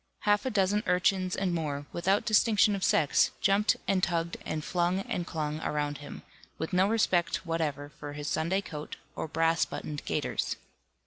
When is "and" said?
1.35-1.53, 3.87-4.01, 4.47-4.65, 5.01-5.27